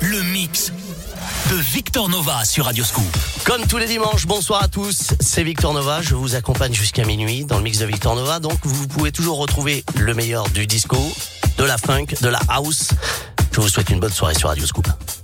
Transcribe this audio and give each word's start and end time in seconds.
Le 0.00 0.22
mix 0.22 0.70
de 1.50 1.56
Victor 1.56 2.08
Nova 2.08 2.44
sur 2.44 2.66
Radioscoop. 2.66 3.04
Comme 3.44 3.66
tous 3.66 3.78
les 3.78 3.86
dimanches, 3.86 4.26
bonsoir 4.26 4.62
à 4.62 4.68
tous, 4.68 5.14
c'est 5.18 5.42
Victor 5.42 5.74
Nova, 5.74 6.00
je 6.00 6.14
vous 6.14 6.36
accompagne 6.36 6.72
jusqu'à 6.72 7.04
minuit 7.04 7.44
dans 7.44 7.56
le 7.56 7.64
mix 7.64 7.78
de 7.78 7.86
Victor 7.86 8.14
Nova, 8.14 8.38
donc 8.38 8.60
vous 8.62 8.86
pouvez 8.86 9.10
toujours 9.10 9.38
retrouver 9.38 9.84
le 9.96 10.14
meilleur 10.14 10.48
du 10.50 10.68
disco, 10.68 10.96
de 11.58 11.64
la 11.64 11.76
funk, 11.76 12.06
de 12.20 12.28
la 12.28 12.38
house. 12.48 12.90
Je 13.50 13.60
vous 13.60 13.68
souhaite 13.68 13.90
une 13.90 13.98
bonne 13.98 14.12
soirée 14.12 14.34
sur 14.34 14.48
Radioscoop. 14.48 14.86
De 14.86 15.23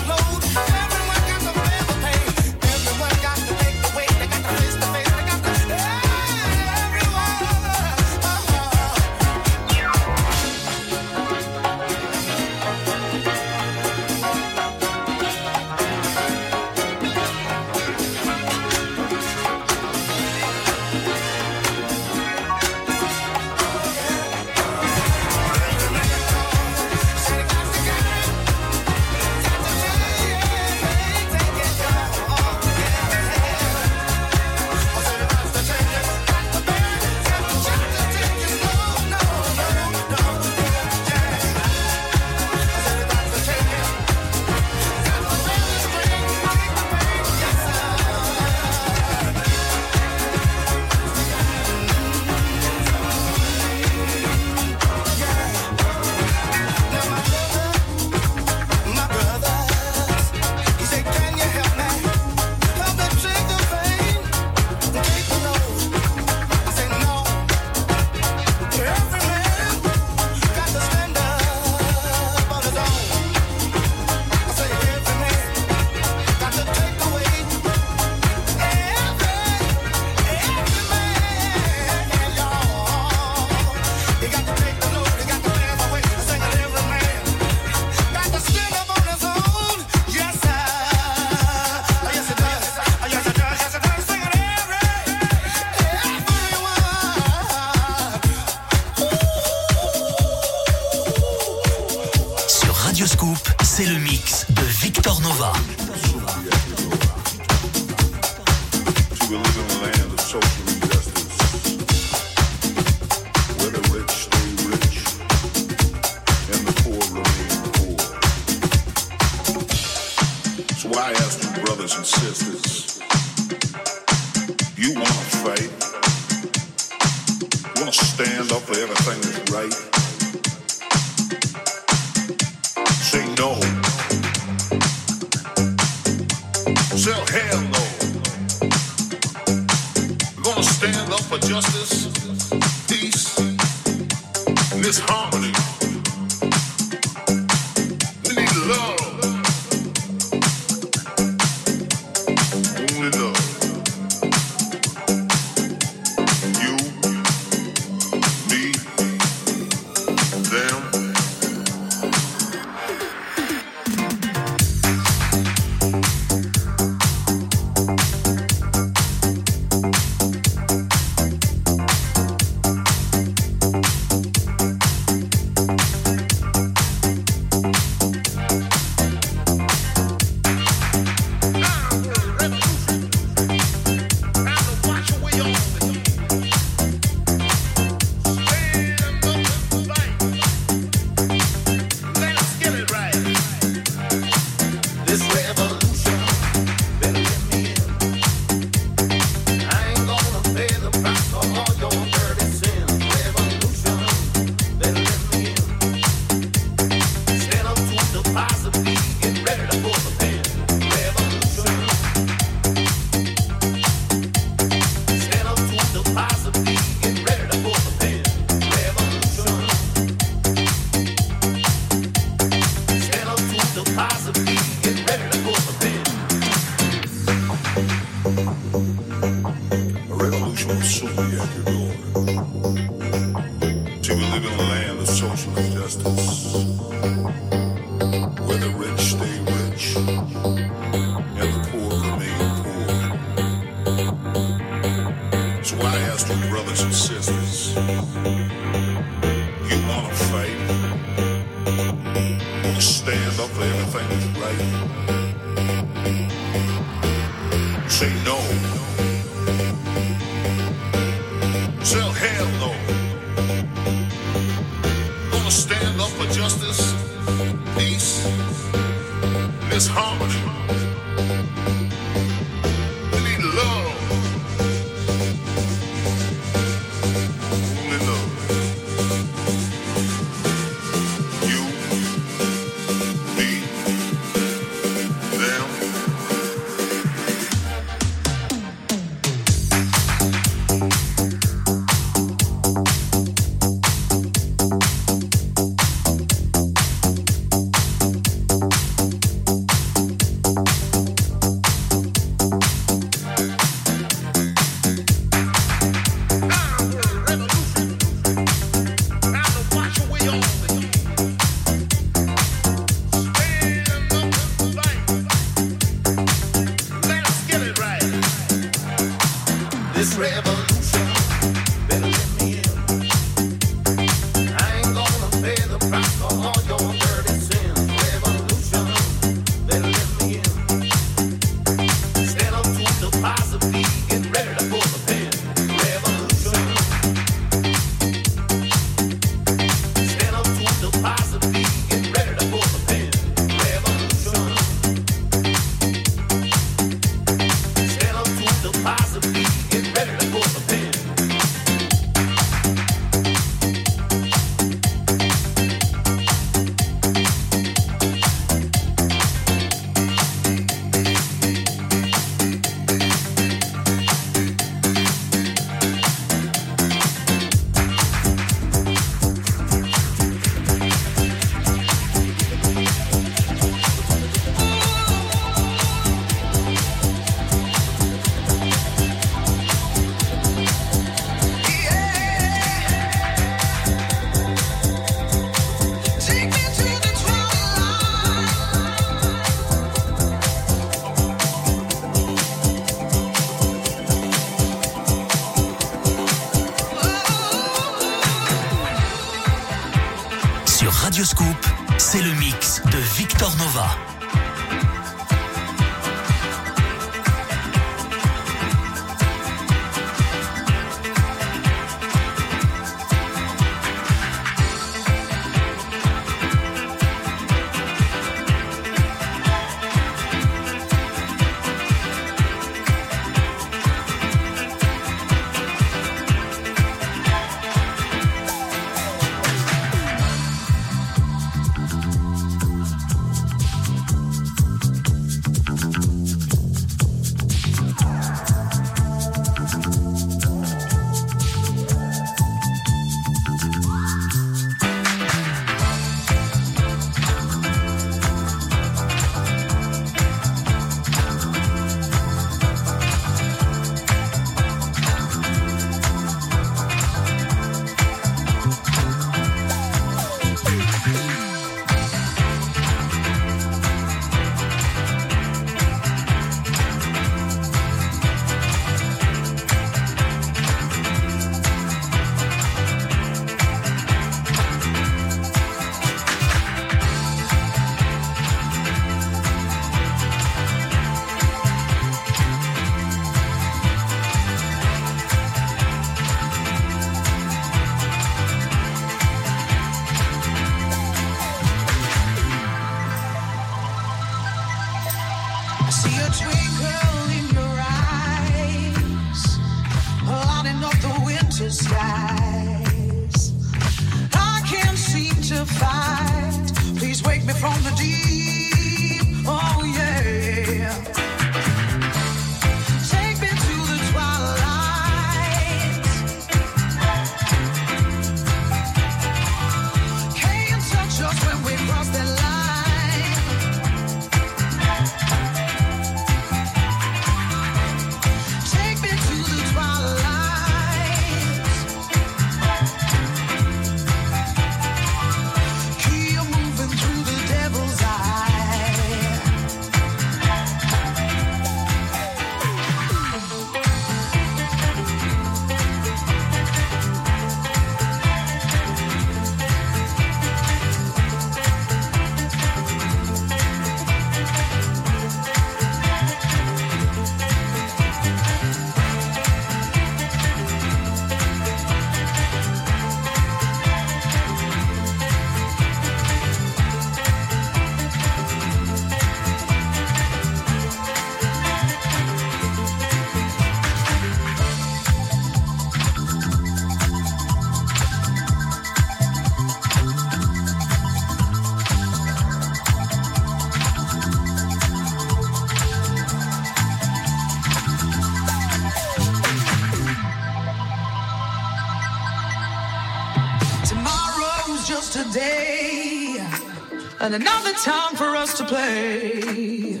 and 597.32 597.42
another 597.42 597.72
time 597.74 598.14
for 598.16 598.36
us 598.36 598.56
to 598.58 598.64
play. 598.64 600.00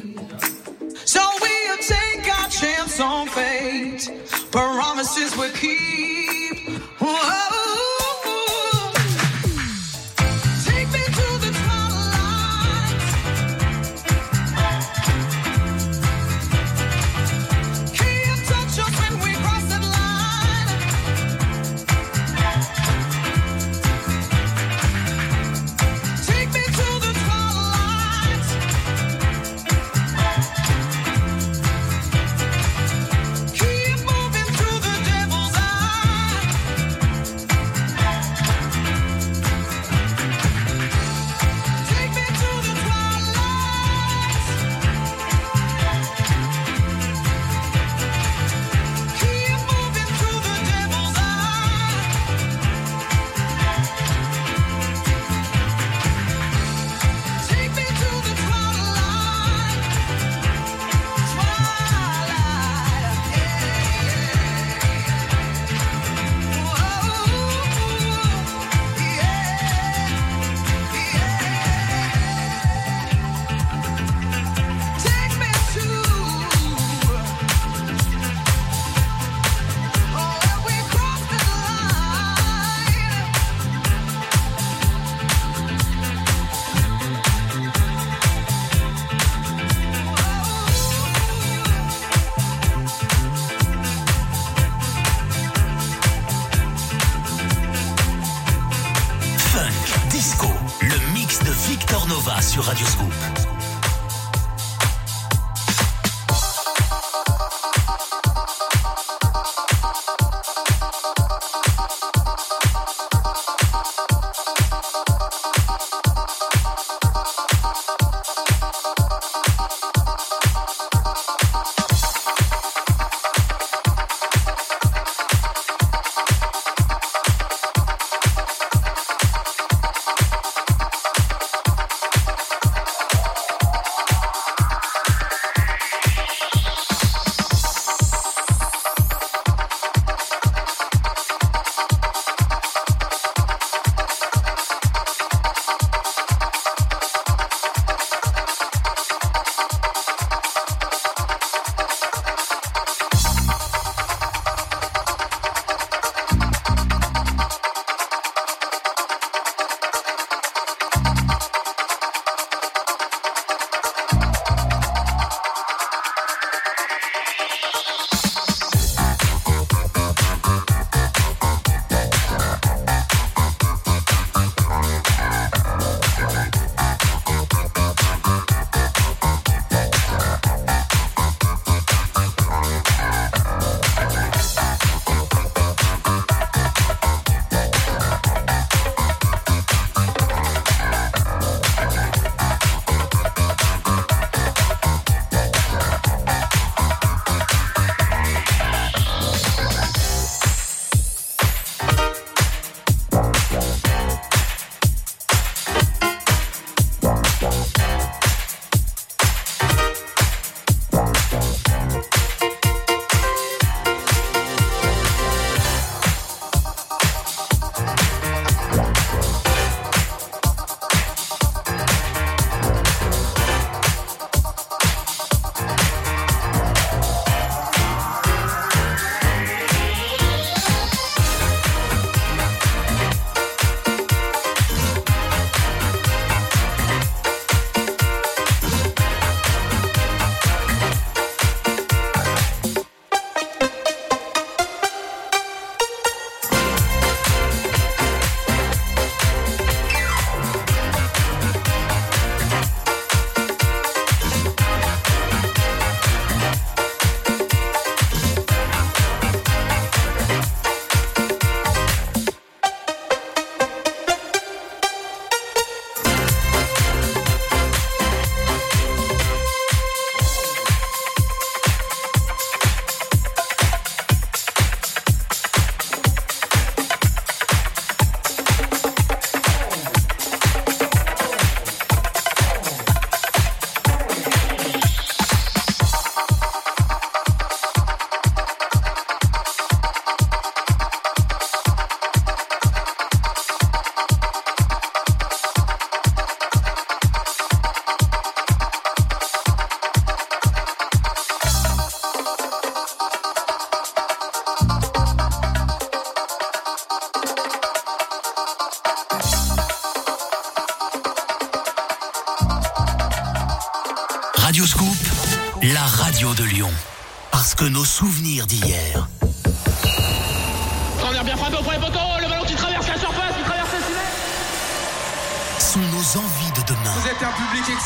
So 1.04 1.20
we'll 1.40 1.78
take 1.78 2.38
our 2.38 2.48
chance 2.48 3.00
on 3.00 3.28
fate, 3.28 4.10
promises 4.50 5.36
we 5.36 5.48
keep. 5.50 6.78
Whoa. 7.00 7.61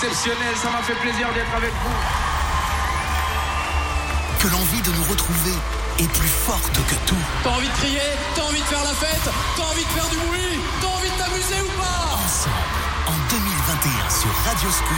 Exceptionnel, 0.06 0.54
ça 0.56 0.70
m'a 0.70 0.82
fait 0.82 0.94
plaisir 0.94 1.26
d'être 1.34 1.54
avec 1.56 1.70
vous. 1.70 1.94
Que 4.38 4.48
l'envie 4.48 4.82
de 4.82 4.92
nous 4.92 5.04
retrouver 5.04 5.54
est 5.98 6.08
plus 6.08 6.28
forte 6.28 6.74
que 6.74 6.94
tout. 7.06 7.16
T'as 7.42 7.50
envie 7.50 7.68
de 7.68 7.72
crier, 7.74 8.00
t'as 8.34 8.42
envie 8.42 8.60
de 8.60 8.66
faire 8.66 8.84
la 8.84 8.94
fête, 8.94 9.30
t'as 9.56 9.62
envie 9.62 9.84
de 9.84 9.90
faire 9.90 10.08
du 10.08 10.16
bruit, 10.16 10.60
t'as 10.80 10.88
envie 10.88 11.10
de 11.10 11.16
t'amuser 11.16 11.60
ou 11.62 11.80
pas? 11.80 12.18
Ensemble, 12.24 12.54
en 13.08 13.16
2021 13.30 14.10
sur 14.10 14.30
Radio 14.44 14.70
Scoop. 14.70 14.96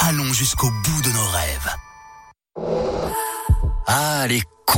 Allons 0.00 0.32
jusqu'au 0.32 0.70
bout 0.70 1.02
de 1.02 1.10
nos 1.10 1.28
rêves. 1.28 1.73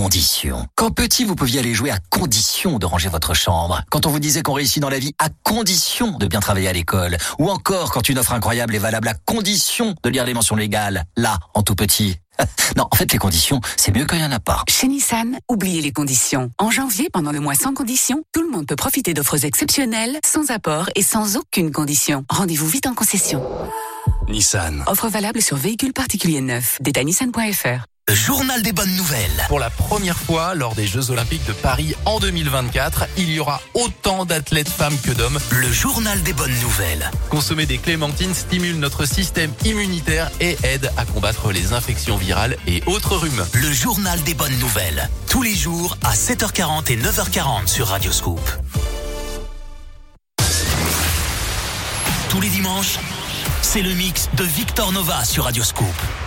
Les 0.06 0.12
conditions. 0.20 0.66
Quand 0.76 0.90
petit, 0.92 1.24
vous 1.24 1.34
pouviez 1.34 1.58
aller 1.58 1.74
jouer 1.74 1.90
à 1.90 1.98
condition 2.10 2.78
de 2.78 2.86
ranger 2.86 3.08
votre 3.08 3.34
chambre. 3.34 3.82
Quand 3.90 4.06
on 4.06 4.10
vous 4.10 4.20
disait 4.20 4.42
qu'on 4.42 4.52
réussit 4.52 4.80
dans 4.80 4.88
la 4.88 5.00
vie 5.00 5.12
à 5.18 5.28
condition 5.42 6.16
de 6.16 6.26
bien 6.26 6.38
travailler 6.38 6.68
à 6.68 6.72
l'école. 6.72 7.16
Ou 7.40 7.50
encore 7.50 7.90
quand 7.90 8.08
une 8.08 8.18
offre 8.18 8.32
incroyable 8.32 8.76
est 8.76 8.78
valable 8.78 9.08
à 9.08 9.14
condition 9.14 9.96
de 10.04 10.08
lire 10.08 10.24
les 10.24 10.32
mentions 10.32 10.54
légales. 10.54 11.04
Là, 11.16 11.38
en 11.54 11.62
tout 11.62 11.74
petit. 11.74 12.16
Non, 12.76 12.86
en 12.90 12.94
fait, 12.94 13.10
les 13.12 13.18
conditions, 13.18 13.60
c'est 13.76 13.94
mieux 13.94 14.04
quand 14.04 14.14
il 14.16 14.20
n'y 14.20 14.26
en 14.26 14.32
a 14.32 14.38
pas. 14.38 14.62
Chez 14.68 14.86
Nissan, 14.86 15.38
oubliez 15.48 15.80
les 15.80 15.92
conditions. 15.92 16.50
En 16.58 16.70
janvier, 16.70 17.08
pendant 17.10 17.32
le 17.32 17.40
mois 17.40 17.54
sans 17.54 17.72
conditions, 17.72 18.22
tout 18.32 18.42
le 18.42 18.50
monde 18.50 18.66
peut 18.66 18.76
profiter 18.76 19.14
d'offres 19.14 19.44
exceptionnelles, 19.44 20.18
sans 20.24 20.50
apport 20.50 20.90
et 20.94 21.02
sans 21.02 21.36
aucune 21.36 21.72
condition. 21.72 22.24
Rendez-vous 22.28 22.68
vite 22.68 22.86
en 22.86 22.94
concession. 22.94 23.42
Nissan. 24.28 24.84
Offre 24.86 25.08
valable 25.08 25.40
sur 25.40 25.56
véhicules 25.56 25.94
particuliers 25.94 26.42
neufs. 26.42 26.76
Détail 26.82 27.06
nissan.fr. 27.06 27.86
Journal 28.16 28.62
des 28.62 28.72
bonnes 28.72 28.96
nouvelles. 28.96 29.44
Pour 29.48 29.58
la 29.58 29.68
première 29.68 30.16
fois 30.16 30.54
lors 30.54 30.74
des 30.74 30.86
Jeux 30.86 31.10
Olympiques 31.10 31.44
de 31.46 31.52
Paris 31.52 31.94
en 32.06 32.18
2024, 32.18 33.04
il 33.18 33.30
y 33.30 33.38
aura 33.38 33.60
autant 33.74 34.24
d'athlètes 34.24 34.70
femmes 34.70 34.98
que 34.98 35.10
d'hommes. 35.10 35.38
Le 35.50 35.70
journal 35.70 36.22
des 36.22 36.32
bonnes 36.32 36.58
nouvelles. 36.62 37.10
Consommer 37.28 37.66
des 37.66 37.76
clémentines 37.76 38.32
stimule 38.32 38.78
notre 38.78 39.04
système 39.04 39.52
immunitaire 39.66 40.30
et 40.40 40.56
aide 40.62 40.90
à 40.96 41.04
combattre 41.04 41.52
les 41.52 41.74
infections 41.74 42.16
virales 42.16 42.56
et 42.66 42.82
autres 42.86 43.16
rhumes. 43.16 43.44
Le 43.52 43.70
journal 43.70 44.22
des 44.22 44.34
bonnes 44.34 44.58
nouvelles. 44.60 45.10
Tous 45.28 45.42
les 45.42 45.54
jours 45.54 45.98
à 46.02 46.14
7h40 46.14 46.90
et 46.90 46.96
9h40 46.96 47.66
sur 47.66 47.88
Radio 47.88 48.12
Scoop. 48.12 48.40
les 52.40 52.48
dimanches, 52.50 52.98
c'est 53.62 53.80
le 53.80 53.94
mix 53.94 54.28
de 54.36 54.44
Victor 54.44 54.92
Nova 54.92 55.24
sur 55.24 55.44
Radioscoop. 55.44 55.86
Thank 55.86 56.25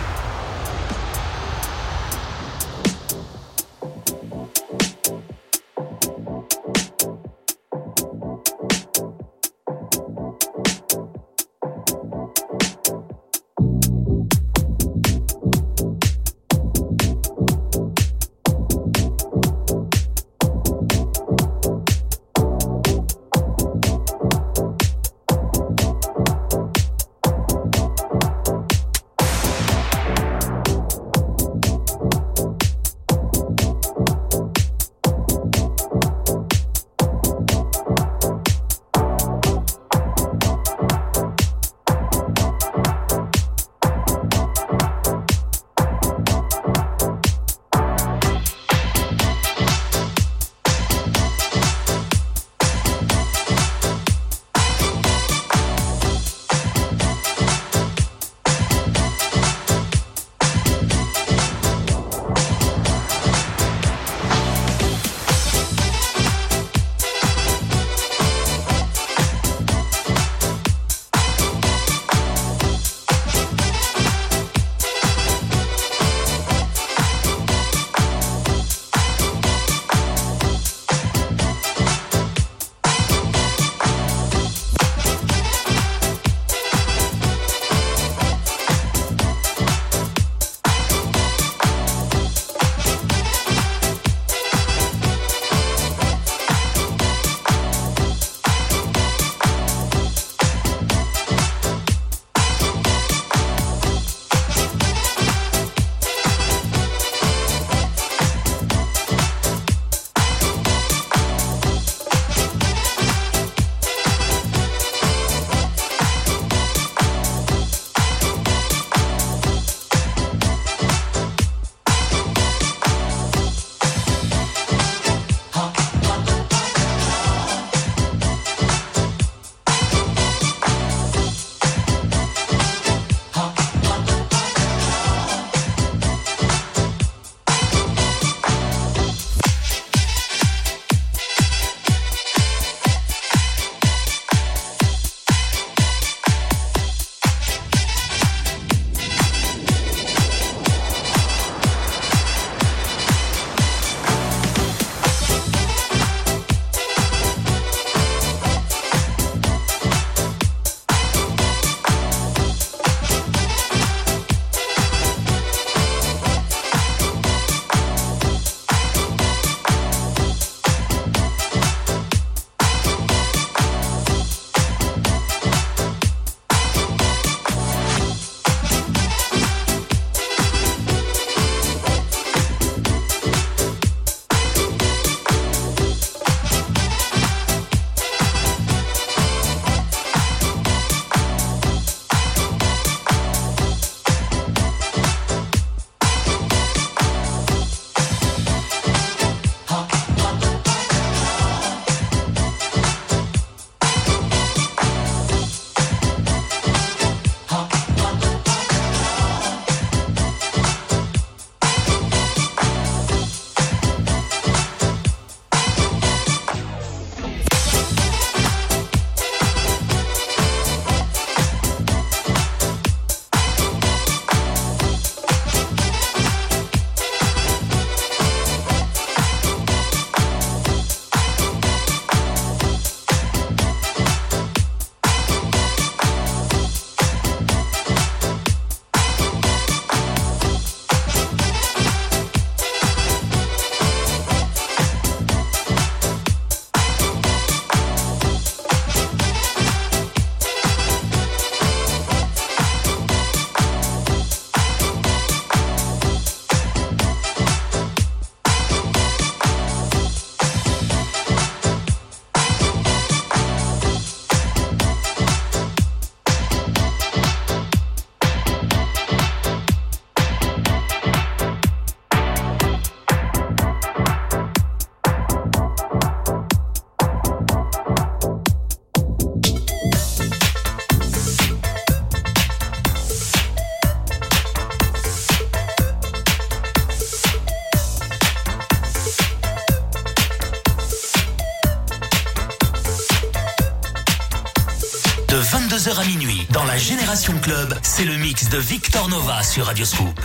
Nova 299.10 299.42
sur 299.42 299.66
Radio 299.66 299.84
Scoop. 299.84 300.20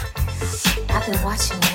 I've 0.89 1.12
been 1.12 1.19
watching 1.24 1.58
you. 1.63 1.74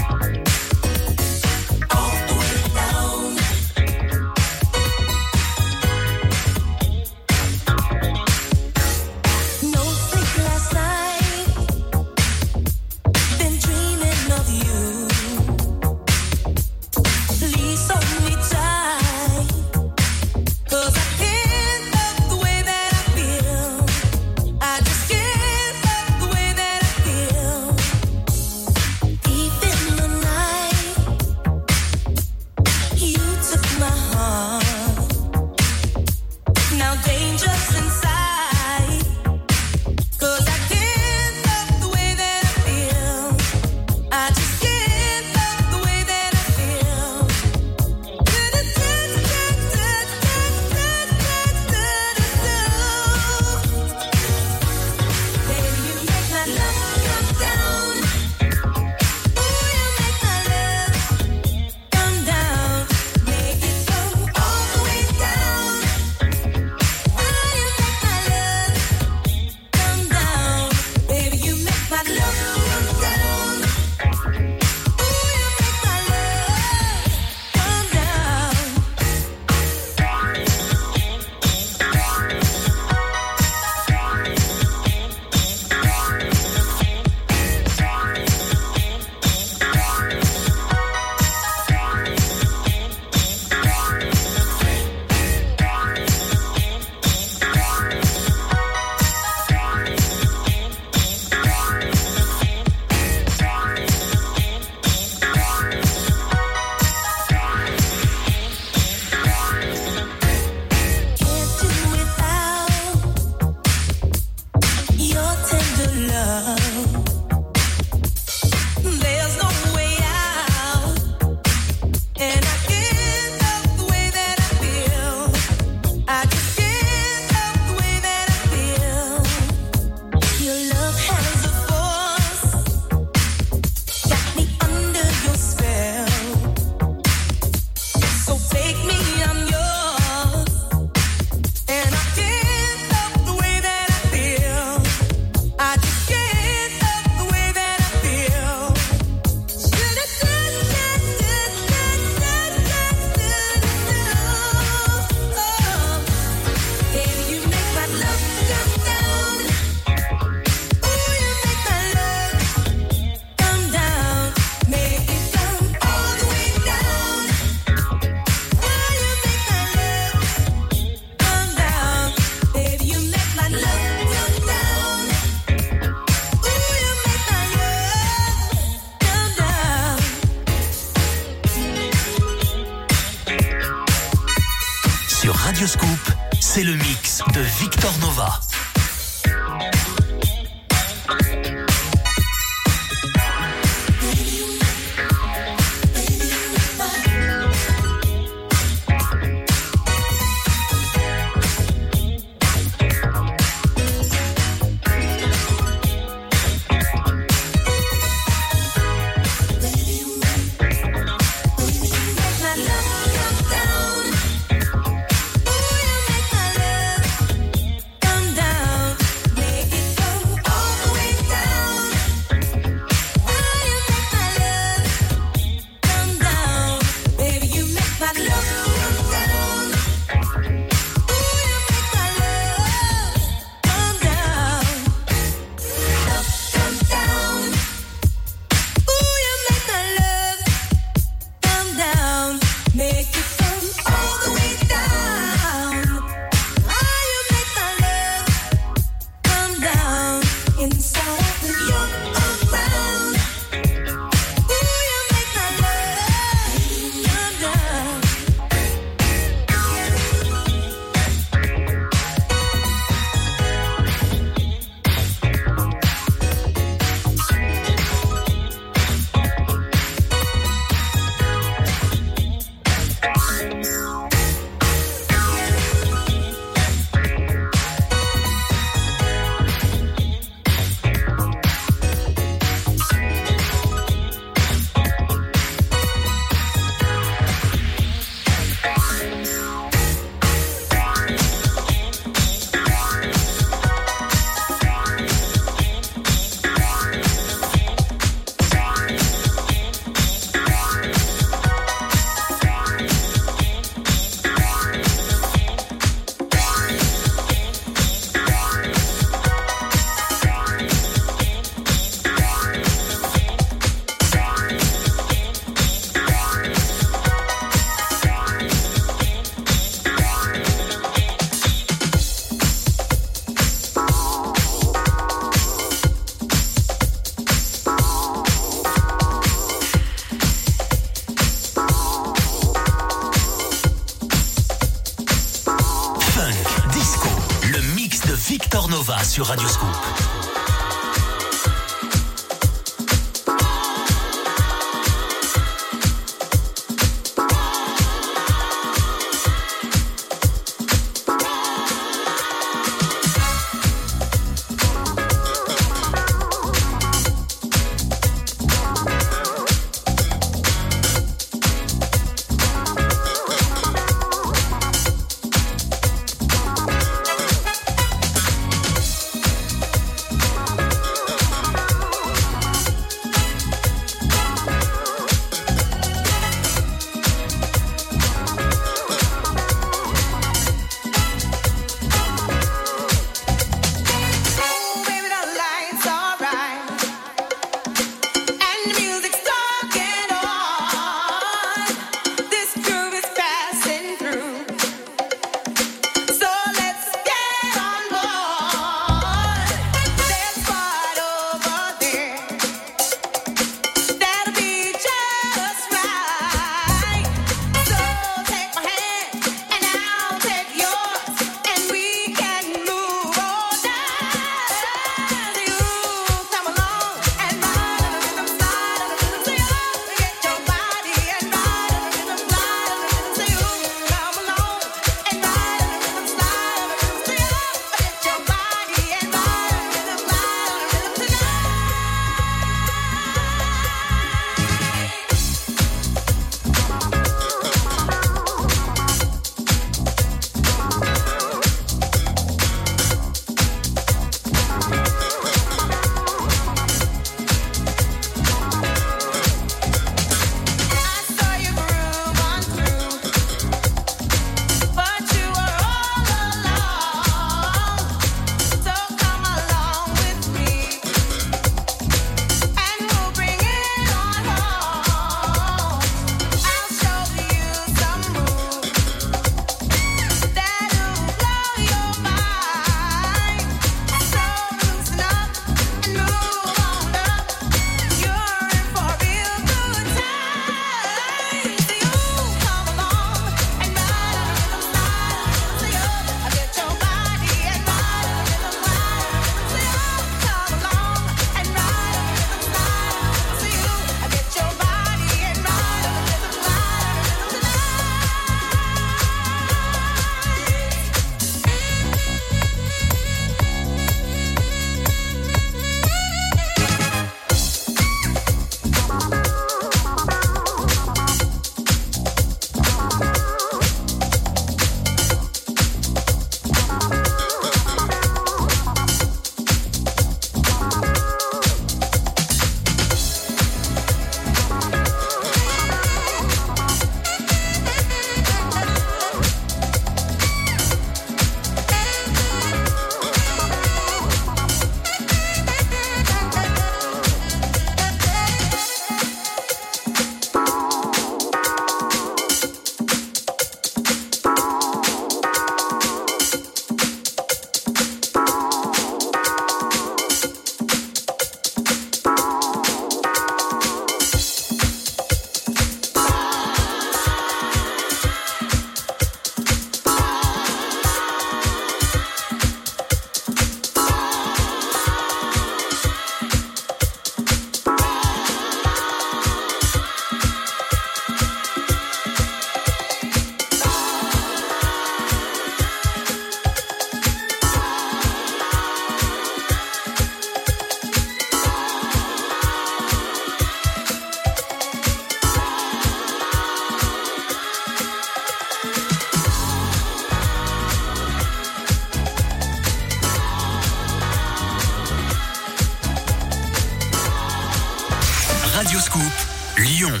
Radio 598.64 598.78
Scoop, 598.78 599.12
Lyon. 599.58 600.00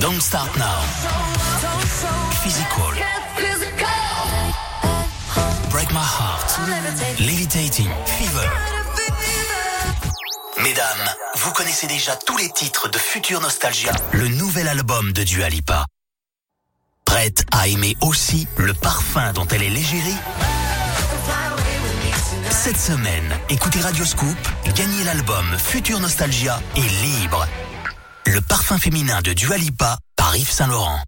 Don't 0.00 0.20
Start 0.20 0.54
Now. 0.58 0.82
Physical. 2.42 2.92
Break 5.70 5.90
My 5.92 6.04
Heart. 6.04 6.60
Levitating. 7.20 7.88
Fever. 8.04 8.50
Mesdames, 10.62 11.08
vous 11.36 11.52
connaissez 11.52 11.86
déjà 11.86 12.14
tous 12.16 12.36
les 12.36 12.50
titres 12.50 12.90
de 12.90 12.98
Future 12.98 13.40
Nostalgia, 13.40 13.92
le 14.12 14.28
nouvel 14.28 14.68
album 14.68 15.12
de 15.12 15.24
Dua 15.24 15.48
Lipa. 15.48 15.86
Prête 17.06 17.46
à 17.50 17.66
aimer 17.66 17.96
aussi 18.02 18.46
le 18.58 18.74
parfum 18.74 19.32
dont 19.32 19.46
elle 19.46 19.62
est 19.62 19.70
l'égérie? 19.70 20.18
Cette 22.50 22.78
semaine, 22.78 23.38
écoutez 23.48 23.80
Radio 23.80 24.04
Scoop, 24.04 24.36
gagnez 24.74 25.04
l'album 25.04 25.46
Future 25.56 25.98
Nostalgia 25.98 26.60
et 26.76 26.82
Libre. 26.82 27.46
Le 28.26 28.40
parfum 28.40 28.76
féminin 28.76 29.22
de 29.22 29.32
Dua 29.32 29.56
Lipa 29.56 29.98
par 30.16 30.36
Yves 30.36 30.50
Saint-Laurent. 30.50 31.00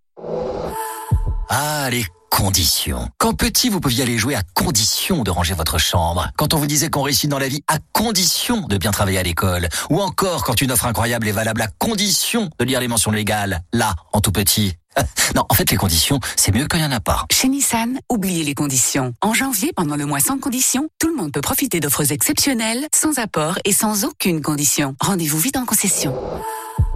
Ah, 1.49 1.89
les 1.91 2.05
conditions. 2.31 3.09
Quand 3.17 3.33
petit, 3.33 3.71
vous 3.71 3.81
pouviez 3.81 4.03
aller 4.03 4.19
jouer 4.19 4.35
à 4.35 4.43
condition 4.55 5.23
de 5.23 5.31
ranger 5.31 5.55
votre 5.55 5.79
chambre. 5.79 6.31
Quand 6.37 6.53
on 6.53 6.59
vous 6.59 6.67
disait 6.67 6.91
qu'on 6.91 7.03
réussit 7.03 7.31
dans 7.31 7.39
la 7.39 7.49
vie 7.49 7.63
à 7.69 7.79
condition 7.93 8.61
de 8.67 8.77
bien 8.77 8.91
travailler 8.91 9.19
à 9.19 9.23
l'école. 9.23 9.69
Ou 9.89 10.01
encore 10.01 10.45
quand 10.45 10.61
une 10.61 10.71
offre 10.71 10.85
incroyable 10.85 11.27
est 11.27 11.33
valable 11.33 11.63
à 11.63 11.69
condition 11.79 12.51
de 12.59 12.65
lire 12.67 12.81
les 12.81 12.89
mentions 12.89 13.11
légales. 13.11 13.63
Là, 13.73 13.95
en 14.13 14.21
tout 14.21 14.33
petit. 14.33 14.75
Non, 15.35 15.45
en 15.49 15.55
fait, 15.55 15.71
les 15.71 15.77
conditions, 15.77 16.19
c'est 16.37 16.53
mieux 16.55 16.67
quand 16.69 16.79
il 16.79 16.81
n'y 16.81 16.87
en 16.87 16.93
a 16.93 17.01
pas. 17.01 17.27
Chez 17.31 17.49
Nissan, 17.49 17.99
oubliez 18.11 18.43
les 18.45 18.55
conditions. 18.55 19.13
En 19.21 19.35
janvier, 19.35 19.73
pendant 19.77 19.95
le 19.95 20.07
mois 20.07 20.21
sans 20.21 20.39
conditions, 20.39 20.89
tout 20.99 21.09
le 21.09 21.15
monde 21.15 21.33
peut 21.33 21.43
profiter 21.43 21.81
d'offres 21.81 22.11
exceptionnelles, 22.11 22.89
sans 22.95 23.19
apport 23.19 23.59
et 23.65 23.73
sans 23.73 24.05
aucune 24.05 24.41
condition. 24.41 24.97
Rendez-vous 25.01 25.39
vite 25.39 25.57
en 25.57 25.67
concession. 25.67 26.15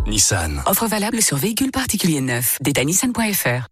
Nissan. 0.07 0.63
Offre 0.67 0.87
valable 0.87 1.23
sur 1.23 1.37
véhicules 1.37 1.71
particuliers 1.71 2.23
neufs. 2.23 2.59
Détail 2.63 2.87
nissan.fr. 2.87 3.72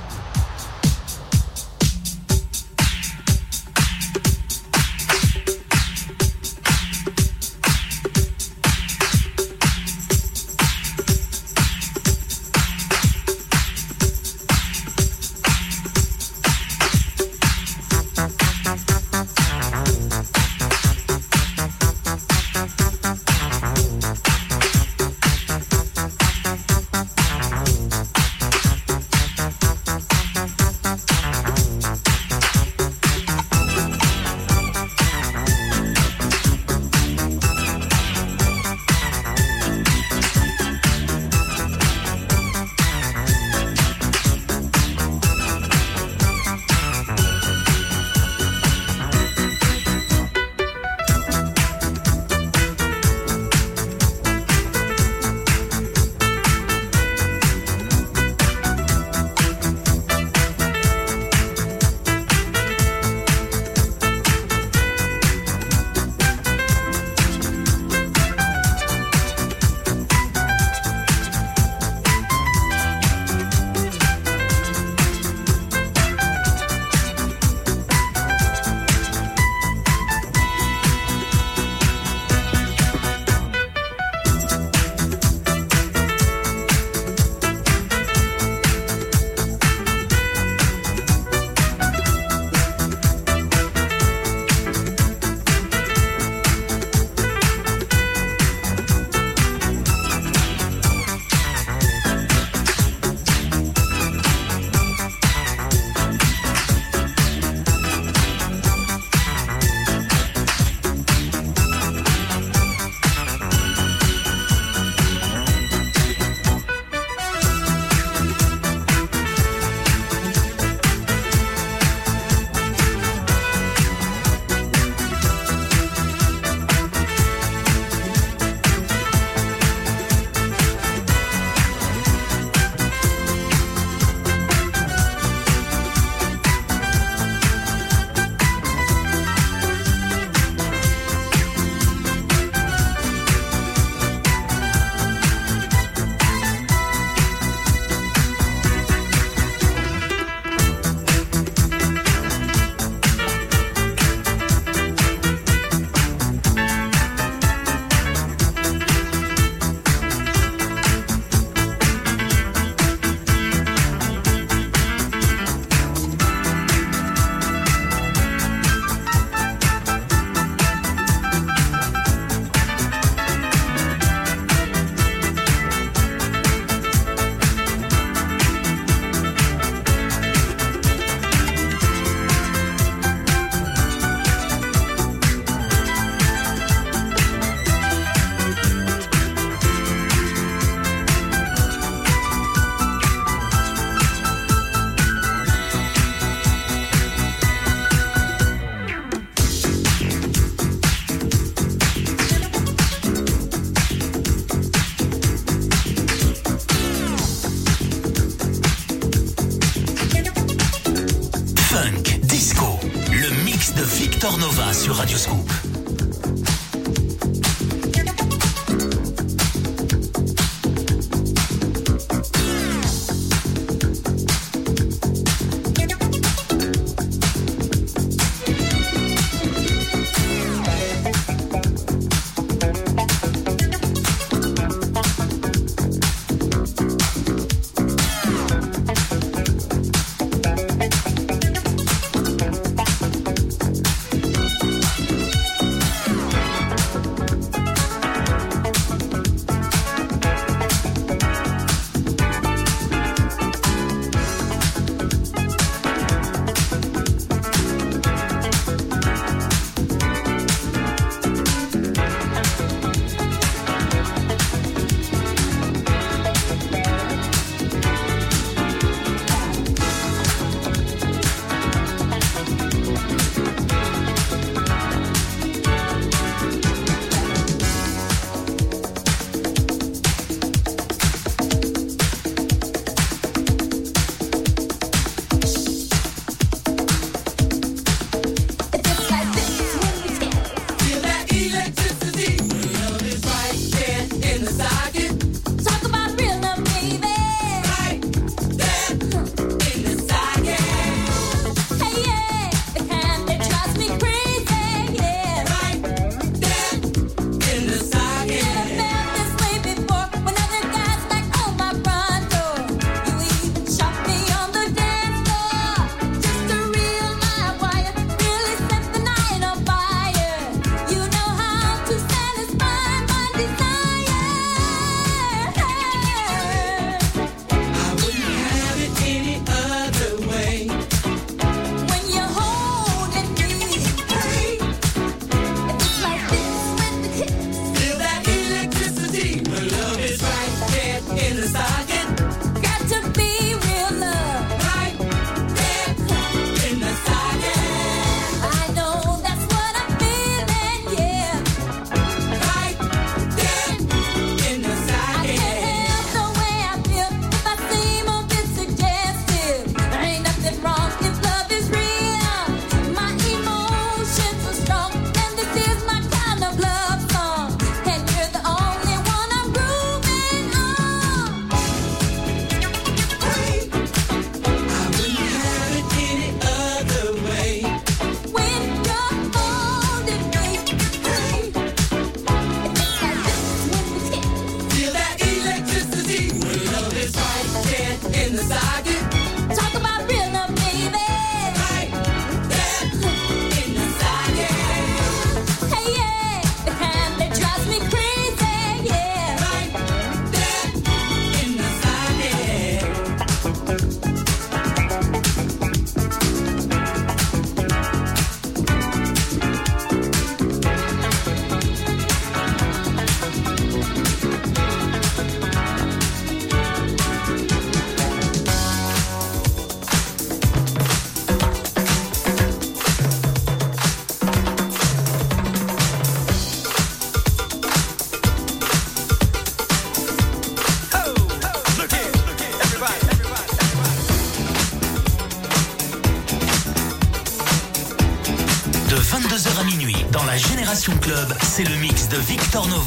14. 442.51 442.80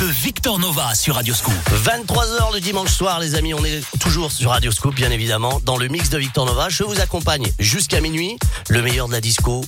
De 0.00 0.06
Victor 0.06 0.58
Nova 0.58 0.94
sur 0.94 1.16
Radio 1.16 1.34
Scoop. 1.34 1.54
23h 1.84 2.54
le 2.54 2.60
dimanche 2.60 2.90
soir, 2.90 3.20
les 3.20 3.34
amis, 3.34 3.52
on 3.54 3.64
est 3.64 3.82
toujours 3.98 4.30
sur 4.32 4.50
Radio 4.50 4.70
Scoop, 4.70 4.94
bien 4.94 5.10
évidemment, 5.10 5.60
dans 5.64 5.76
le 5.76 5.88
mix 5.88 6.08
de 6.10 6.18
Victor 6.18 6.46
Nova. 6.46 6.68
Je 6.68 6.84
vous 6.84 7.00
accompagne 7.00 7.46
jusqu'à 7.58 8.00
minuit, 8.00 8.38
le 8.68 8.82
meilleur 8.82 9.08
de 9.08 9.12
la 9.12 9.20
disco, 9.20 9.64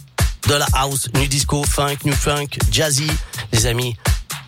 de 0.48 0.54
la 0.54 0.66
house, 0.74 1.08
new 1.14 1.26
disco, 1.26 1.64
funk, 1.64 1.98
new 2.04 2.14
funk, 2.14 2.58
jazzy. 2.70 3.10
Les 3.52 3.66
amis, 3.66 3.96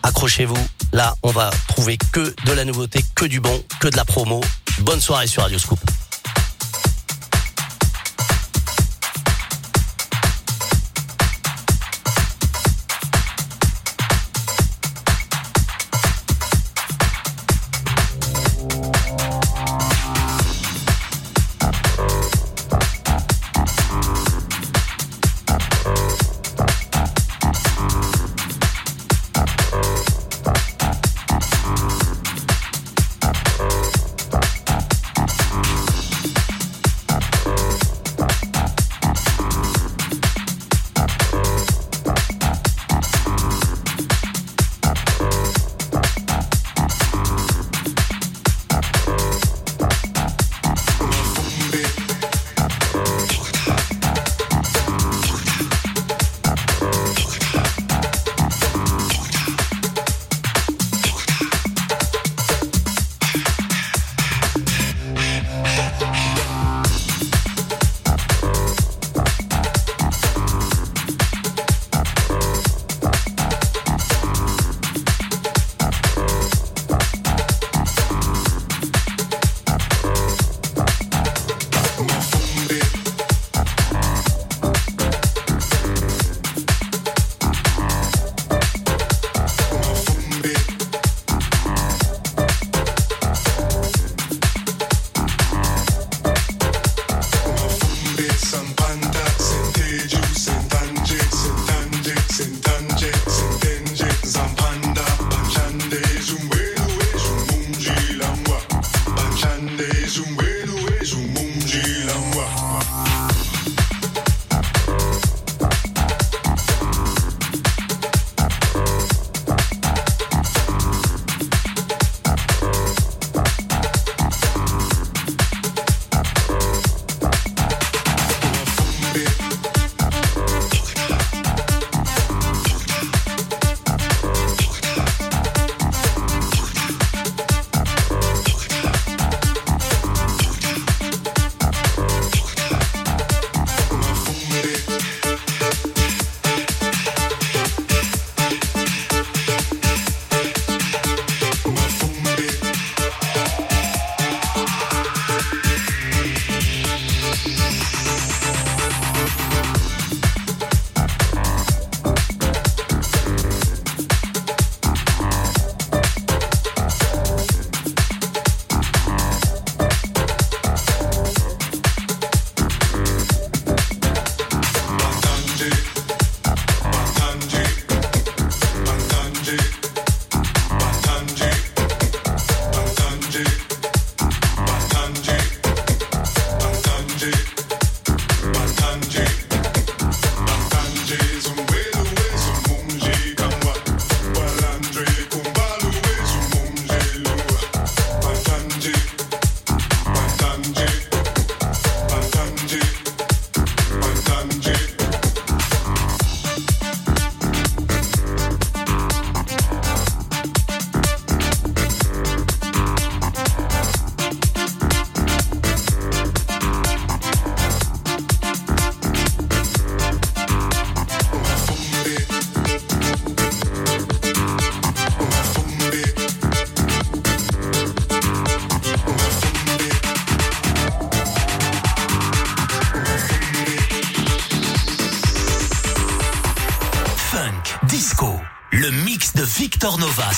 accrochez-vous. 0.03 0.67
Là, 0.93 1.15
on 1.23 1.31
va 1.31 1.49
trouver 1.67 1.97
que 2.11 2.33
de 2.45 2.51
la 2.53 2.65
nouveauté, 2.65 3.03
que 3.15 3.25
du 3.25 3.39
bon, 3.39 3.63
que 3.79 3.87
de 3.87 3.97
la 3.97 4.05
promo. 4.05 4.41
Bonne 4.79 5.01
soirée 5.01 5.27
sur 5.27 5.43
Radio 5.43 5.59
Scoop. 5.59 5.79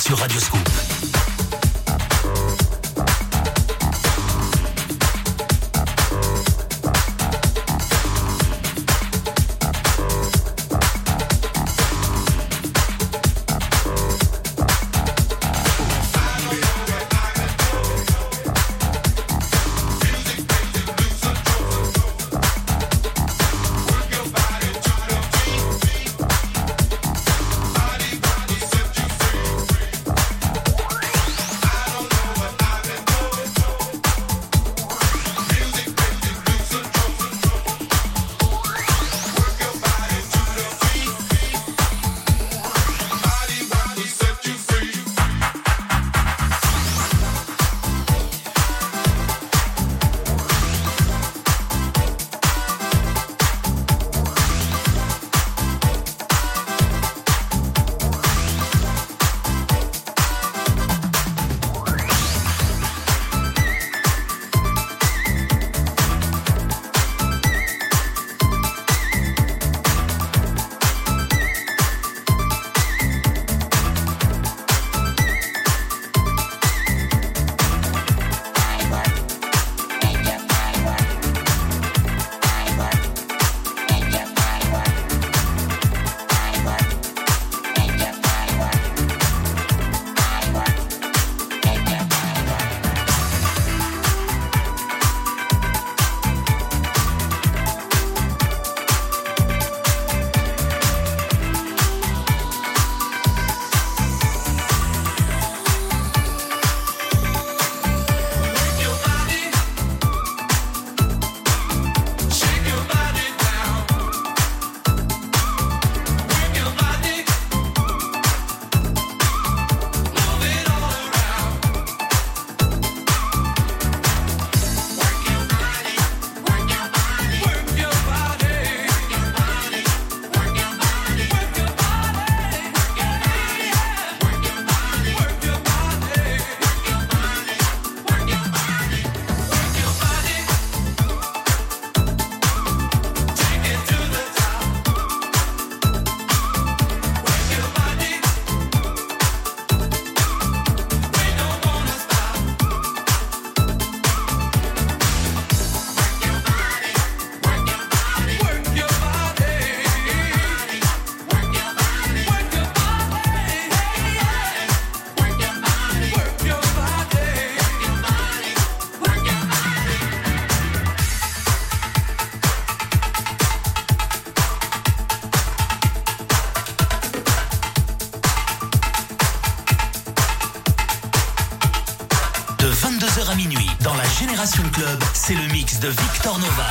Sur 0.09 0.17
Radio 0.17 0.58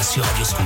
Victor 0.09 0.24
Nova 0.24 0.44
sur 0.44 0.57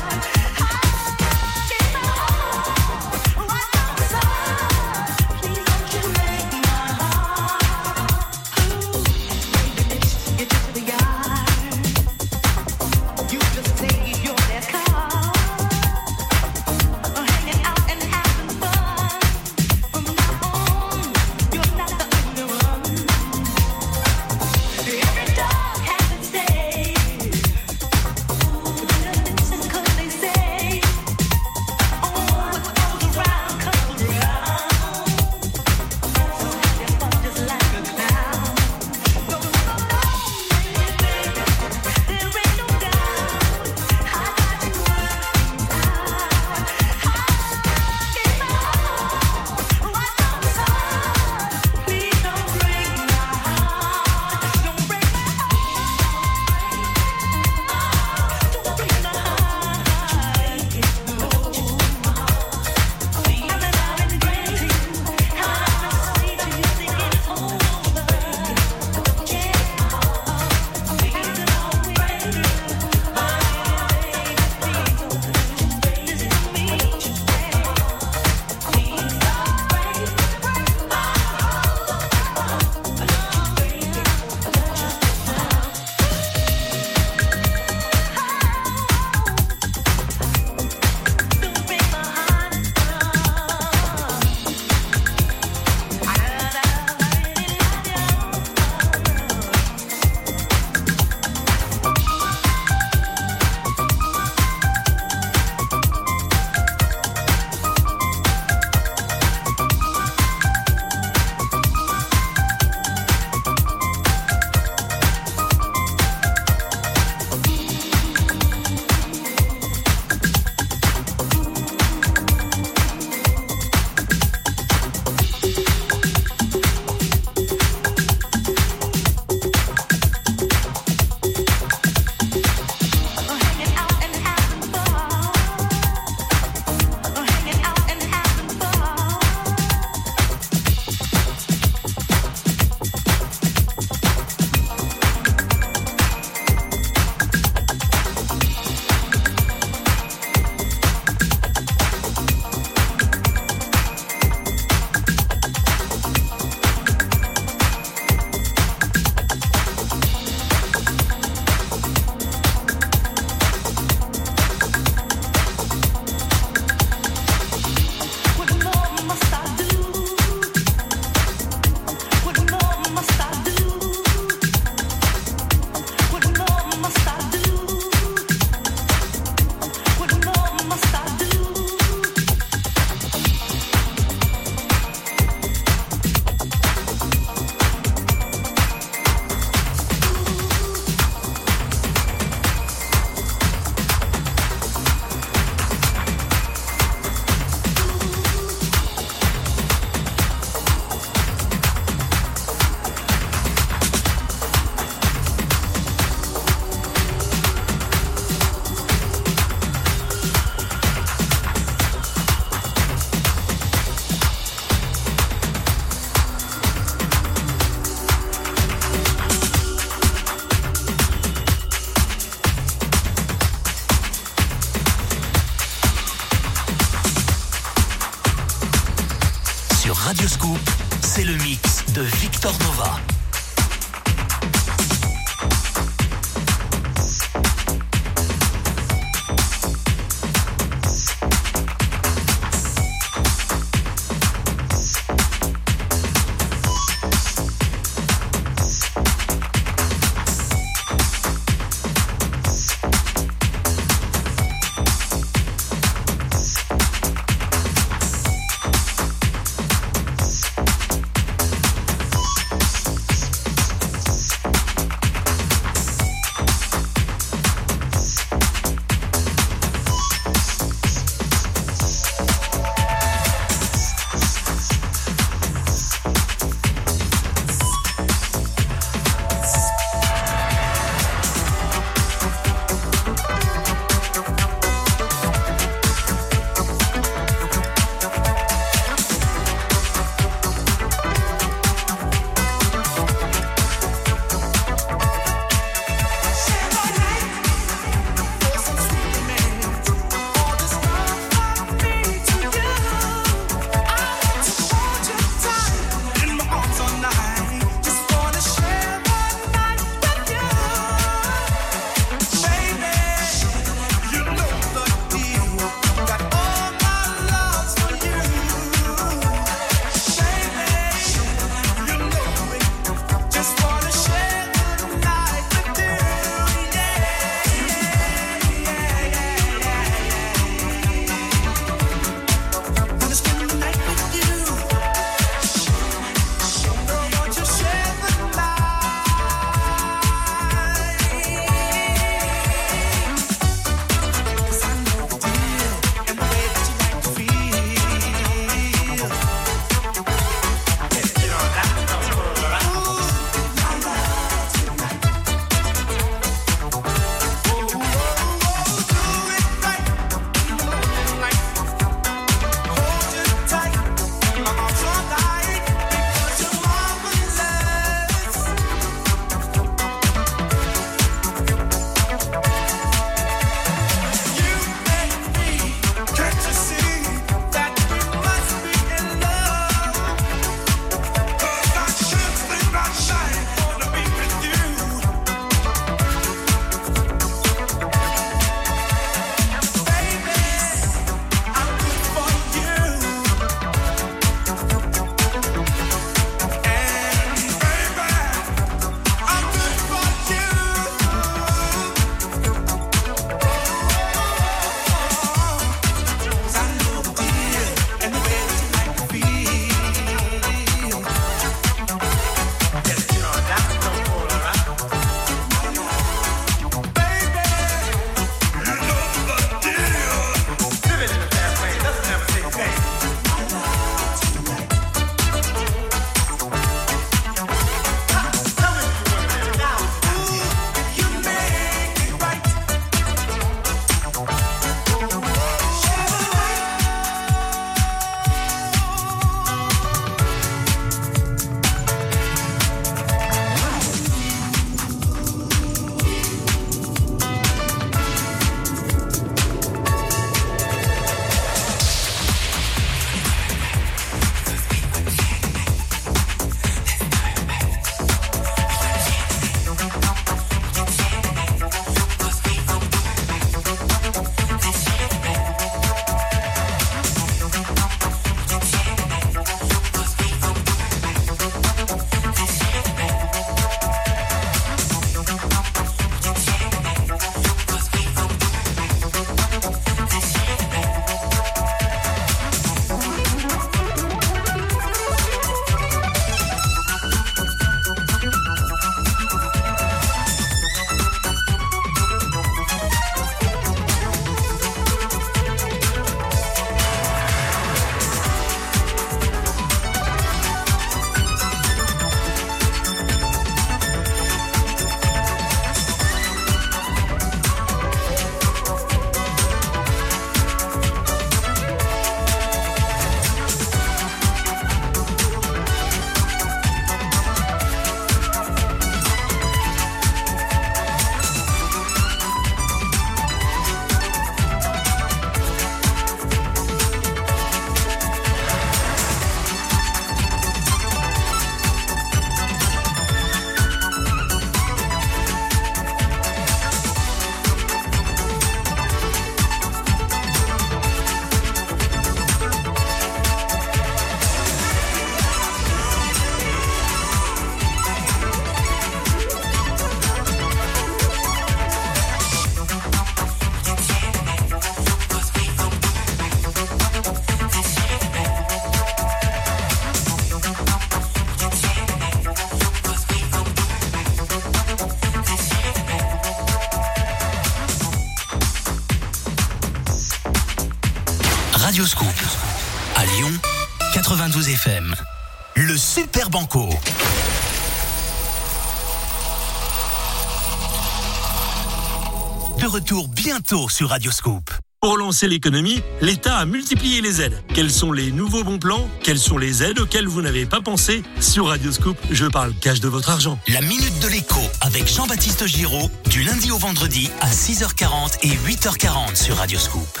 retour 582.72 583.08
bientôt 583.08 583.68
sur 583.68 583.90
Radio 583.90 584.10
Scoop. 584.10 584.50
Pour 584.80 584.96
lancer 584.96 585.28
l'économie, 585.28 585.82
l'État 586.00 586.38
a 586.38 586.46
multiplié 586.46 587.02
les 587.02 587.20
aides. 587.20 587.38
Quels 587.52 587.70
sont 587.70 587.92
les 587.92 588.10
nouveaux 588.10 588.44
bons 588.44 588.58
plans? 588.58 588.88
Quelles 589.02 589.18
sont 589.18 589.36
les 589.36 589.62
aides 589.62 589.78
auxquelles 589.78 590.08
vous 590.08 590.22
n'avez 590.22 590.46
pas 590.46 590.62
pensé? 590.62 591.02
Sur 591.20 591.48
Radioscoop, 591.48 591.98
je 592.10 592.24
parle 592.24 592.54
cash 592.54 592.80
de 592.80 592.88
votre 592.88 593.10
argent. 593.10 593.38
La 593.48 593.60
Minute 593.60 594.00
de 594.00 594.08
l'écho 594.08 594.40
avec 594.62 594.88
Jean-Baptiste 594.88 595.46
Giraud 595.46 595.90
du 596.08 596.22
lundi 596.22 596.50
au 596.50 596.56
vendredi 596.56 597.10
à 597.20 597.28
6h40 597.28 598.20
et 598.22 598.30
8h40 598.30 599.22
sur 599.22 599.36
Radio 599.36 599.58
Scoop. 599.58 600.00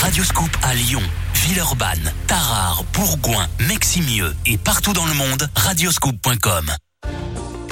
Radio 0.00 0.24
Scoop 0.24 0.56
à 0.62 0.74
Lyon, 0.74 1.02
Villeurbanne, 1.34 2.14
Tarare, 2.26 2.82
Bourgoin, 2.94 3.46
Meximieux 3.68 4.34
et 4.46 4.56
partout 4.56 4.94
dans 4.94 5.06
le 5.06 5.14
monde, 5.14 5.50
radioscoop.com. 5.54 6.70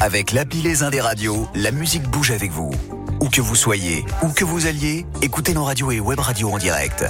Avec 0.01 0.33
l'appli 0.33 0.61
Les 0.61 0.83
Indes 0.83 1.01
radios, 1.01 1.49
la 1.55 1.71
musique 1.71 2.03
bouge 2.11 2.31
avec 2.31 2.51
vous. 2.51 2.73
Où 3.23 3.29
que 3.29 3.41
vous 3.41 3.55
soyez, 3.55 4.05
où 4.23 4.31
que 4.31 4.45
vous 4.45 4.67
alliez, 4.67 5.07
écoutez 5.23 5.55
nos 5.55 5.63
radios 5.63 5.93
et 5.93 6.01
web 6.01 6.19
radios 6.19 6.51
en 6.51 6.59
direct. 6.59 7.05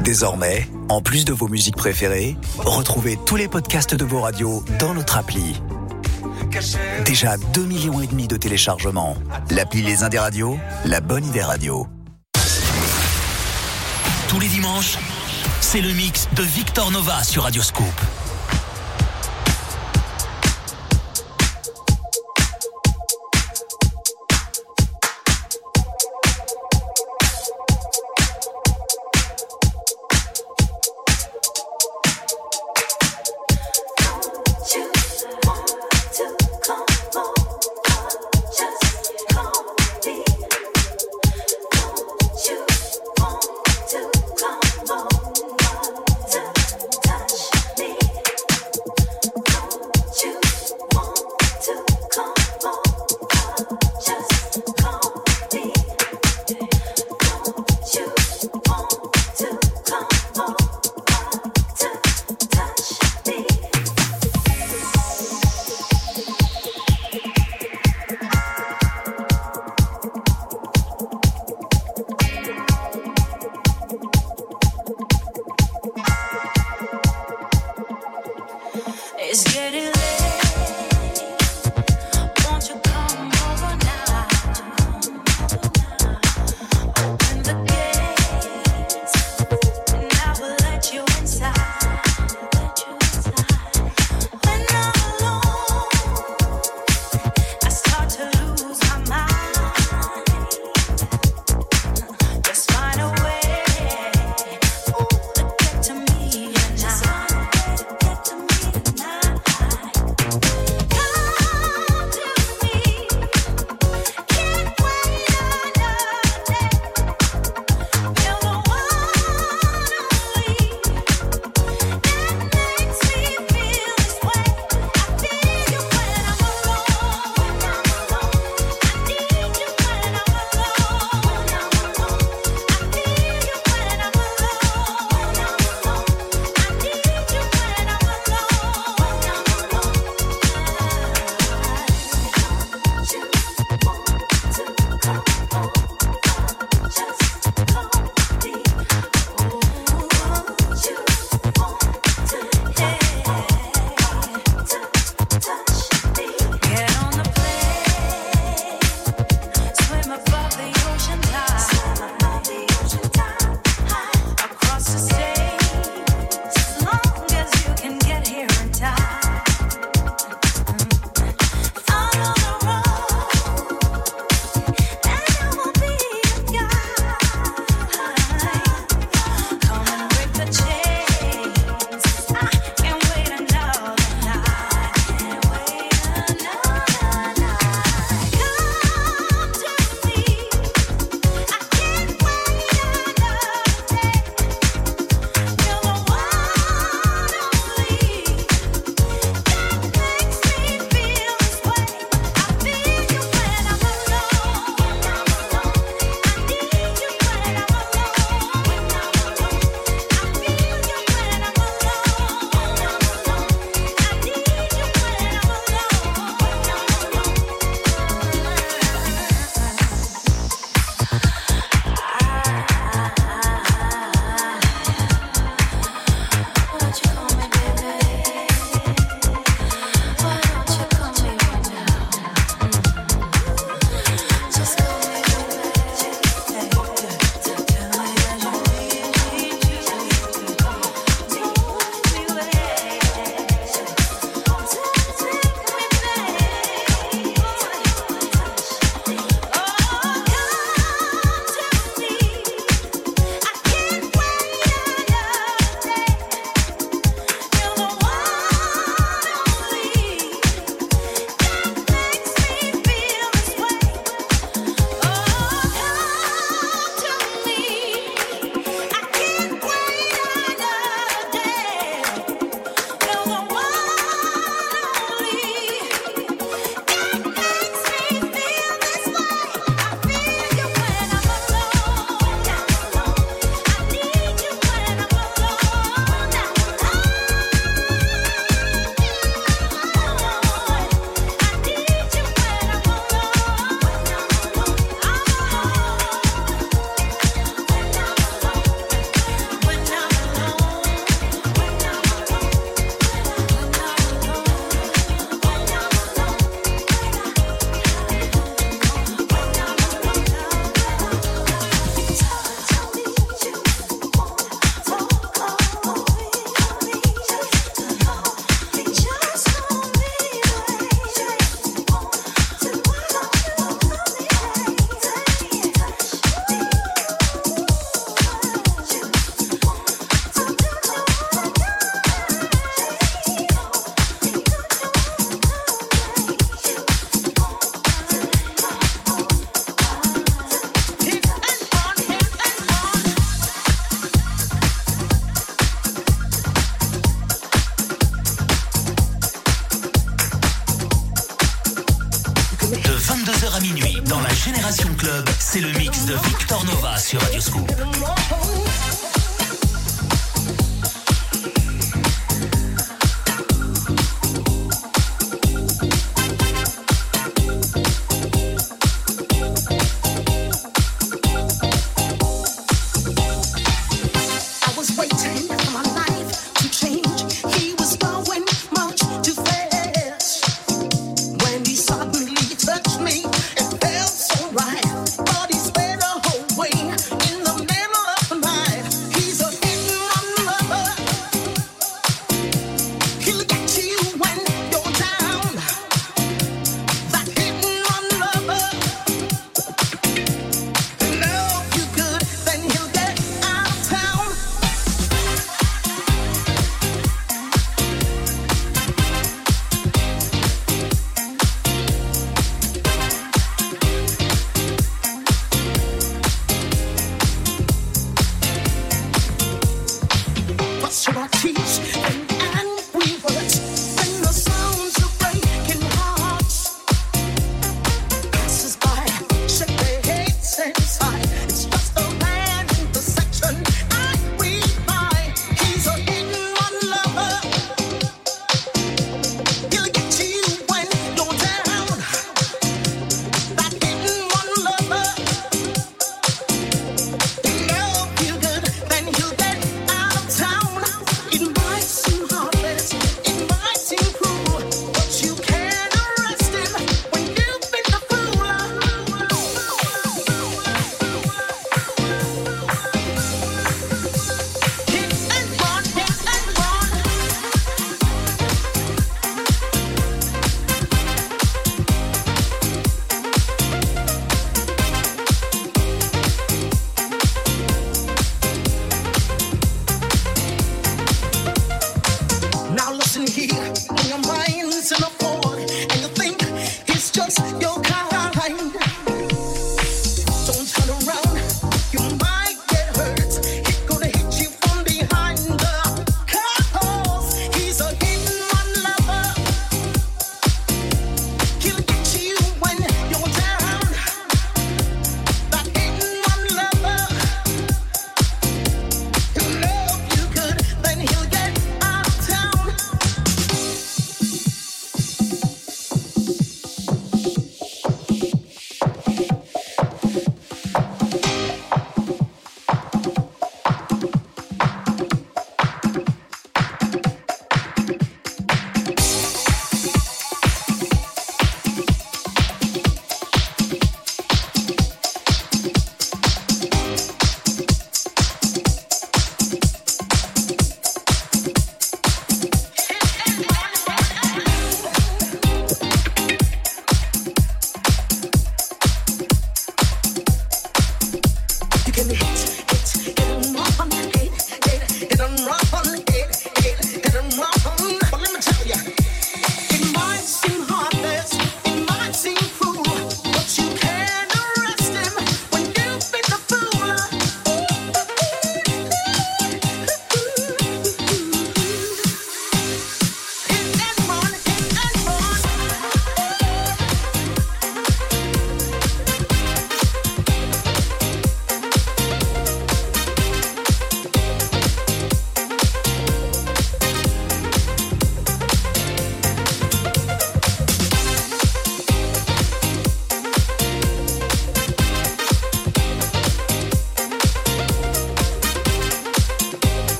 Désormais, 0.00 0.68
en 0.88 1.00
plus 1.00 1.24
de 1.24 1.32
vos 1.32 1.46
musiques 1.46 1.76
préférées, 1.76 2.36
retrouvez 2.58 3.16
tous 3.24 3.36
les 3.36 3.46
podcasts 3.46 3.94
de 3.94 4.04
vos 4.04 4.20
radios 4.20 4.64
dans 4.80 4.94
notre 4.94 5.16
appli. 5.16 5.62
Déjà 7.04 7.36
2 7.36 7.66
millions 7.66 8.00
et 8.00 8.08
demi 8.08 8.26
de 8.26 8.36
téléchargements. 8.36 9.16
L'appli 9.50 9.82
Les 9.82 10.02
Indes 10.02 10.16
radios, 10.16 10.58
la 10.86 11.00
bonne 11.00 11.24
idée 11.24 11.42
radio. 11.42 11.86
Tous 14.26 14.40
les 14.40 14.48
dimanches, 14.48 14.98
c'est 15.60 15.80
le 15.80 15.92
mix 15.92 16.26
de 16.32 16.42
Victor 16.42 16.90
Nova 16.90 17.22
sur 17.22 17.44
Radio 17.44 17.62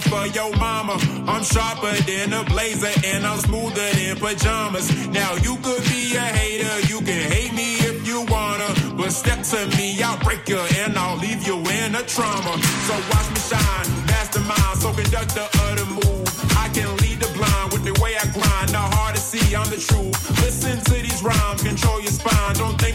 For 0.00 0.26
your 0.28 0.50
mama. 0.56 0.96
I'm 1.26 1.42
sharper 1.42 1.94
than 2.02 2.32
a 2.32 2.42
blazer 2.44 2.92
and 3.04 3.26
I'm 3.26 3.38
smoother 3.38 3.90
than 3.92 4.16
pajamas. 4.16 4.90
Now 5.08 5.34
you 5.36 5.56
could 5.62 5.82
be 5.84 6.16
a 6.16 6.20
hater, 6.20 6.86
you 6.88 6.98
can 6.98 7.30
hate 7.30 7.52
me 7.54 7.76
if 7.88 8.06
you 8.06 8.22
wanna, 8.28 8.68
but 8.96 9.10
step 9.10 9.42
to 9.52 9.66
me, 9.76 10.02
I'll 10.02 10.18
break 10.24 10.48
you 10.48 10.58
and 10.82 10.96
I'll 10.98 11.18
leave 11.18 11.46
you 11.46 11.58
in 11.58 11.94
a 11.94 12.02
trauma. 12.02 12.54
So 12.86 12.94
watch 13.10 13.28
me 13.34 13.40
shine, 13.50 13.86
mastermind, 14.06 14.78
so 14.78 14.92
conductor 14.92 15.46
of 15.62 15.72
the 15.78 15.86
move. 15.86 16.28
I 16.56 16.68
can 16.68 16.90
lead 16.98 17.20
the 17.20 17.30
blind 17.36 17.72
with 17.72 17.84
the 17.84 17.94
way 18.02 18.16
I 18.16 18.26
grind, 18.32 18.72
not 18.72 18.92
hard 18.94 19.14
to 19.14 19.20
see, 19.20 19.54
I'm 19.54 19.68
the 19.70 19.78
truth. 19.78 20.16
Listen 20.42 20.80
to 20.84 20.94
these 20.94 21.22
rhymes, 21.22 21.62
control 21.62 22.00
your 22.00 22.12
spine, 22.12 22.54
don't 22.54 22.78
think 22.80 22.93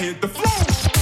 hit 0.00 0.20
the 0.22 0.28
floor. 0.28 0.99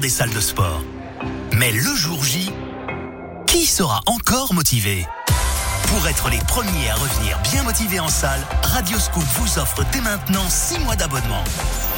Des 0.00 0.08
salles 0.08 0.32
de 0.32 0.40
sport. 0.40 0.82
Mais 1.52 1.72
le 1.72 1.94
jour 1.94 2.22
J, 2.24 2.50
qui 3.46 3.66
sera 3.66 4.00
encore 4.06 4.54
motivé? 4.54 5.06
Pour 5.88 6.08
être 6.08 6.28
les 6.28 6.38
premiers 6.38 6.90
à 6.90 6.94
revenir 6.94 7.38
bien 7.42 7.62
motivés 7.62 8.00
en 8.00 8.08
salle, 8.08 8.40
Radio 8.62 8.98
Scoop 8.98 9.22
vous 9.22 9.58
offre 9.58 9.84
dès 9.92 10.00
maintenant 10.00 10.48
6 10.48 10.80
mois 10.80 10.96
d'abonnement. 10.96 11.44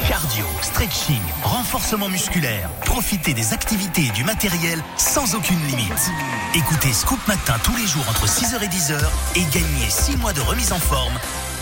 Cardio, 0.07 0.45
stretching, 0.61 1.21
renforcement 1.43 2.09
musculaire. 2.09 2.69
Profitez 2.85 3.33
des 3.33 3.53
activités 3.53 4.05
et 4.05 4.11
du 4.11 4.23
matériel 4.23 4.83
sans 4.97 5.33
aucune 5.35 5.59
limite. 5.65 6.11
Écoutez 6.53 6.93
Scoop 6.93 7.19
Matin 7.27 7.55
tous 7.63 7.75
les 7.75 7.87
jours 7.87 8.05
entre 8.09 8.27
6h 8.27 8.63
et 8.63 8.67
10h 8.67 8.99
et 9.35 9.43
gagnez 9.51 9.89
6 9.89 10.17
mois 10.17 10.33
de 10.33 10.41
remise 10.41 10.71
en 10.71 10.79
forme 10.79 11.17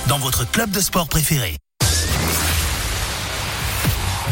dans 0.08 0.20
votre 0.20 0.50
club 0.50 0.72
de 0.72 0.82
sport 0.82 1.08
préféré. 1.08 1.58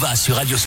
Nova 0.00 0.14
sur 0.14 0.36
Radio 0.36 0.56